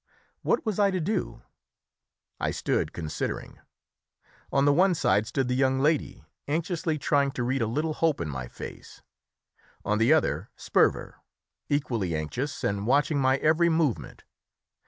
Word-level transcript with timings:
What 0.41 0.65
was 0.65 0.79
I 0.79 0.89
to 0.89 0.99
do? 0.99 1.43
I 2.39 2.49
stood 2.49 2.91
considering; 2.91 3.59
on 4.51 4.65
the 4.65 4.73
one 4.73 4.95
side 4.95 5.27
stood 5.27 5.47
the 5.47 5.53
young 5.53 5.77
lady, 5.79 6.25
anxiously 6.47 6.97
trying 6.97 7.29
to 7.33 7.43
read 7.43 7.61
a 7.61 7.67
little 7.67 7.93
hope 7.93 8.19
in 8.19 8.27
my 8.27 8.47
face; 8.47 9.03
on 9.85 9.99
the 9.99 10.11
other 10.11 10.49
Sperver, 10.55 11.17
equally 11.69 12.15
anxious 12.15 12.63
and 12.63 12.87
watching 12.87 13.19
my 13.19 13.37
every 13.37 13.69
movement. 13.69 14.23